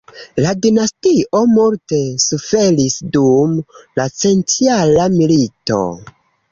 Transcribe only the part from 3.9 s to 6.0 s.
la centjara milito.